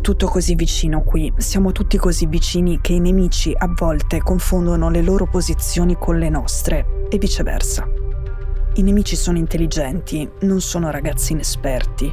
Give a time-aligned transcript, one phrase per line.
[0.00, 4.88] È tutto così vicino qui, siamo tutti così vicini che i nemici a volte confondono
[4.88, 7.86] le loro posizioni con le nostre e viceversa.
[8.76, 12.10] I nemici sono intelligenti, non sono ragazzi inesperti.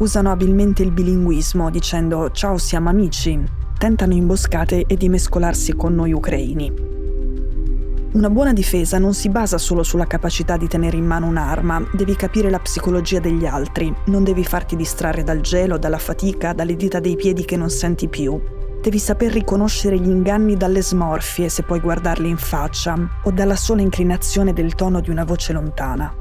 [0.00, 3.42] Usano abilmente il bilinguismo dicendo ciao siamo amici,
[3.78, 6.89] tentano imboscate e di mescolarsi con noi ucraini.
[8.12, 12.16] Una buona difesa non si basa solo sulla capacità di tenere in mano un'arma, devi
[12.16, 16.98] capire la psicologia degli altri, non devi farti distrarre dal gelo, dalla fatica, dalle dita
[16.98, 18.36] dei piedi che non senti più.
[18.82, 23.80] Devi saper riconoscere gli inganni dalle smorfie se puoi guardarli in faccia o dalla sola
[23.80, 26.12] inclinazione del tono di una voce lontana.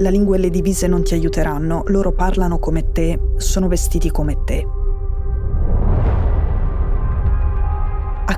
[0.00, 4.42] La lingua e le divise non ti aiuteranno, loro parlano come te, sono vestiti come
[4.44, 4.79] te.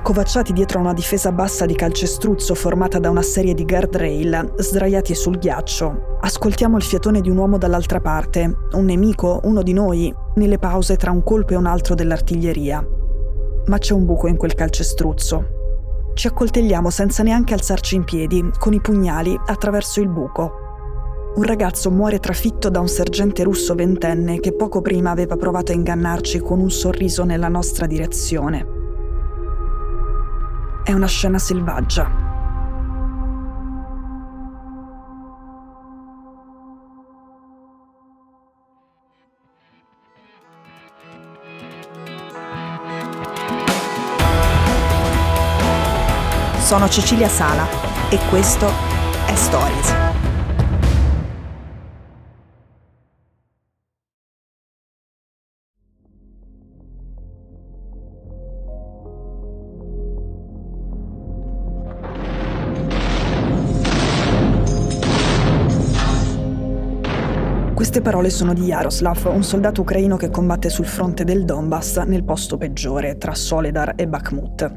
[0.03, 5.15] Accovacciati dietro a una difesa bassa di calcestruzzo formata da una serie di guardrail, sdraiati
[5.15, 6.17] sul ghiaccio.
[6.19, 10.97] Ascoltiamo il fiatone di un uomo dall'altra parte, un nemico, uno di noi, nelle pause
[10.97, 12.85] tra un colpo e un altro dell'artiglieria.
[13.67, 15.45] Ma c'è un buco in quel calcestruzzo.
[16.13, 20.51] Ci accoltelliamo senza neanche alzarci in piedi, con i pugnali, attraverso il buco.
[21.35, 25.75] Un ragazzo muore trafitto da un sergente russo ventenne che poco prima aveva provato a
[25.75, 28.82] ingannarci con un sorriso nella nostra direzione.
[30.83, 32.11] È una scena selvaggia.
[46.59, 47.65] Sono Cecilia Sala
[48.09, 48.67] e questo
[49.25, 50.02] è Stories.
[67.93, 72.23] Queste parole sono di Yaroslav, un soldato ucraino che combatte sul fronte del Donbass nel
[72.23, 74.75] posto peggiore, tra Soledar e Bakhmut.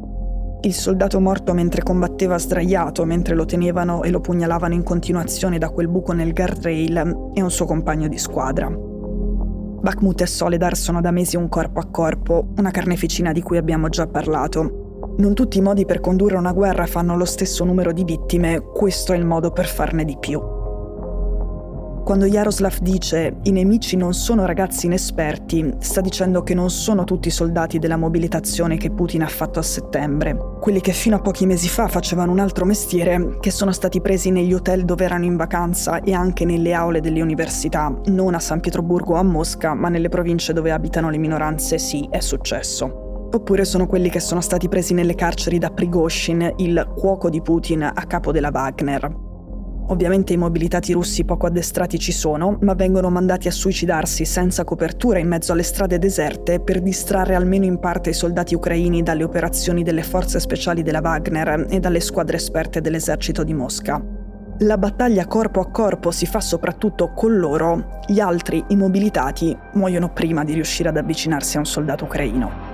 [0.61, 5.71] Il soldato morto mentre combatteva sdraiato, mentre lo tenevano e lo pugnalavano in continuazione da
[5.71, 8.69] quel buco nel guardrail, è un suo compagno di squadra.
[8.69, 13.89] Bakhmut e Soledar sono da mesi un corpo a corpo, una carneficina di cui abbiamo
[13.89, 15.15] già parlato.
[15.17, 19.15] Non tutti i modi per condurre una guerra fanno lo stesso numero di vittime, questo
[19.15, 20.56] è il modo per farne di più.
[22.07, 27.31] Quando Jaroslav dice i nemici non sono ragazzi inesperti, sta dicendo che non sono tutti
[27.31, 31.69] soldati della mobilitazione che Putin ha fatto a settembre, quelli che fino a pochi mesi
[31.69, 35.99] fa facevano un altro mestiere, che sono stati presi negli hotel dove erano in vacanza
[35.99, 40.09] e anche nelle aule delle università, non a San Pietroburgo o a Mosca, ma nelle
[40.09, 43.31] province dove abitano le minoranze, sì, è successo.
[43.33, 47.83] Oppure sono quelli che sono stati presi nelle carceri da Prigozhin, il cuoco di Putin
[47.83, 49.26] a capo della Wagner.
[49.89, 55.21] Ovviamente i mobilitati russi poco addestrati ci sono, ma vengono mandati a suicidarsi senza copertura
[55.21, 59.85] in mezzo alle strade deserte per distrarre almeno in parte i soldati ucraini dalle operazioni
[59.85, 64.03] delle forze speciali della Wagner e dalle squadre esperte dell'esercito di Mosca.
[64.61, 70.11] La battaglia corpo a corpo si fa soprattutto con loro, gli altri, i mobilitati, muoiono
[70.13, 72.66] prima di riuscire ad avvicinarsi a un soldato ucraino.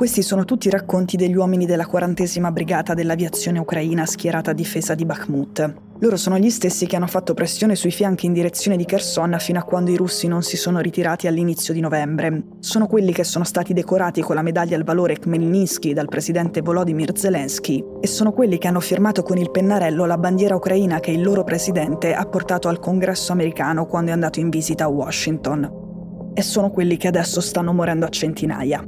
[0.00, 4.94] Questi sono tutti i racconti degli uomini della quarantesima brigata dell'aviazione ucraina schierata a difesa
[4.94, 5.74] di Bakhmut.
[5.98, 9.58] Loro sono gli stessi che hanno fatto pressione sui fianchi in direzione di Kherson fino
[9.58, 12.44] a quando i russi non si sono ritirati all'inizio di novembre.
[12.60, 17.14] Sono quelli che sono stati decorati con la medaglia al valore Khmelnytsky dal presidente Volodymyr
[17.14, 21.20] Zelensky e sono quelli che hanno firmato con il pennarello la bandiera ucraina che il
[21.20, 26.32] loro presidente ha portato al congresso americano quando è andato in visita a Washington.
[26.32, 28.82] E sono quelli che adesso stanno morendo a centinaia.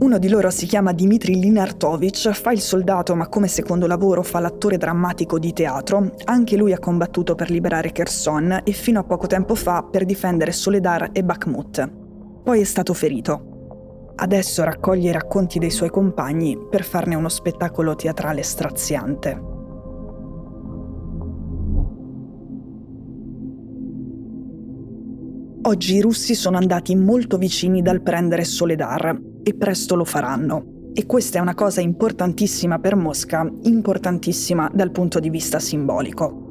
[0.00, 4.38] Uno di loro si chiama Dmitry Linartovich, fa il soldato ma come secondo lavoro fa
[4.38, 6.14] l'attore drammatico di teatro.
[6.22, 10.52] Anche lui ha combattuto per liberare Kherson e fino a poco tempo fa per difendere
[10.52, 11.90] Soledar e Bakhmut.
[12.44, 14.12] Poi è stato ferito.
[14.14, 19.42] Adesso raccoglie i racconti dei suoi compagni per farne uno spettacolo teatrale straziante.
[25.62, 30.90] Oggi i russi sono andati molto vicini dal prendere Soledar, e presto lo faranno.
[30.92, 36.46] E questa è una cosa importantissima per Mosca, importantissima dal punto di vista simbolico.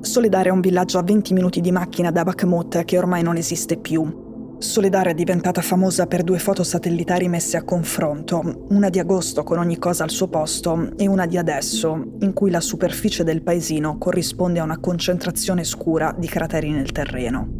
[0.00, 3.76] Soledar è un villaggio a 20 minuti di macchina da Bakhmut che ormai non esiste
[3.76, 4.28] più.
[4.58, 9.58] Soledar è diventata famosa per due foto satellitari messe a confronto, una di agosto con
[9.58, 13.98] ogni cosa al suo posto e una di adesso, in cui la superficie del paesino
[13.98, 17.59] corrisponde a una concentrazione scura di crateri nel terreno.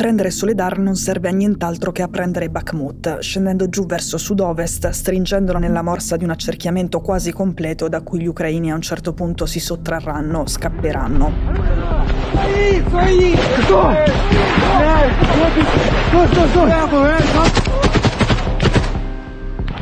[0.00, 5.58] Prendere Soledar non serve a nient'altro che a prendere Bakhmut, scendendo giù verso sud-ovest, stringendola
[5.58, 9.44] nella morsa di un accerchiamento quasi completo da cui gli ucraini a un certo punto
[9.44, 11.32] si sottrarranno, scapperanno.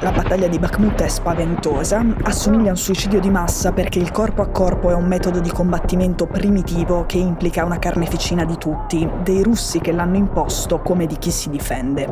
[0.00, 4.42] La battaglia di Bakhmut è spaventosa, assomiglia a un suicidio di massa perché il corpo
[4.42, 9.42] a corpo è un metodo di combattimento primitivo che implica una carneficina di tutti, dei
[9.42, 12.06] russi che l'hanno imposto come di chi si difende.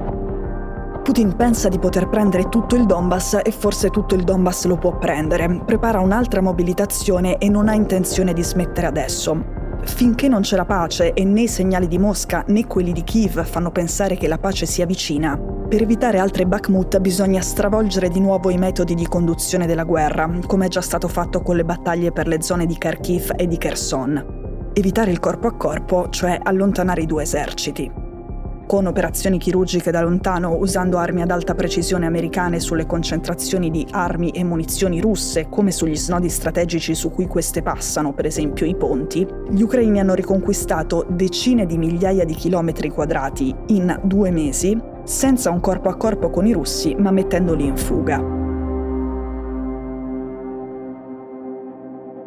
[1.04, 4.98] Putin pensa di poter prendere tutto il Donbass e forse tutto il Donbass lo può
[4.98, 5.62] prendere.
[5.64, 9.55] Prepara un'altra mobilitazione e non ha intenzione di smettere adesso.
[9.86, 13.44] Finché non c'è la pace e né i segnali di Mosca né quelli di Kiev
[13.44, 15.38] fanno pensare che la pace sia vicina,
[15.68, 20.66] per evitare altre Bakhmut bisogna stravolgere di nuovo i metodi di conduzione della guerra, come
[20.66, 24.70] è già stato fatto con le battaglie per le zone di Kharkiv e di Kherson.
[24.74, 28.05] Evitare il corpo a corpo, cioè allontanare i due eserciti
[28.66, 34.30] con operazioni chirurgiche da lontano usando armi ad alta precisione americane sulle concentrazioni di armi
[34.30, 39.26] e munizioni russe, come sugli snodi strategici su cui queste passano, per esempio i ponti,
[39.48, 45.60] gli ucraini hanno riconquistato decine di migliaia di chilometri quadrati in due mesi, senza un
[45.60, 48.34] corpo a corpo con i russi, ma mettendoli in fuga.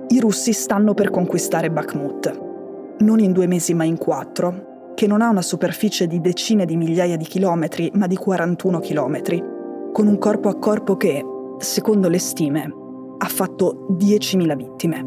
[0.08, 2.48] I russi stanno per conquistare Bakhmut.
[3.00, 4.69] Non in due mesi ma in quattro,
[5.00, 9.42] che non ha una superficie di decine di migliaia di chilometri, ma di 41 chilometri,
[9.94, 11.24] con un corpo a corpo che,
[11.60, 12.70] secondo le stime,
[13.18, 15.06] ha fatto 10.000 vittime.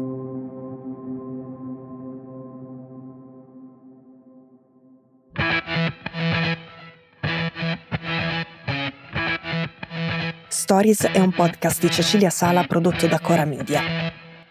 [10.47, 13.81] Stories è un podcast di Cecilia Sala prodotto da Cora Media.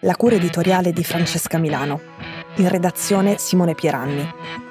[0.02, 2.00] La cura editoriale di Francesca Milano.
[2.58, 4.70] In redazione Simone Pieranni.